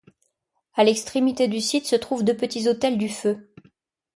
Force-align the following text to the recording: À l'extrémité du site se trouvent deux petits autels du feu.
À 0.73 0.83
l'extrémité 0.83 1.47
du 1.47 1.61
site 1.61 1.85
se 1.85 1.95
trouvent 1.95 2.23
deux 2.23 2.35
petits 2.35 2.67
autels 2.67 2.97
du 2.97 3.07
feu. 3.07 3.51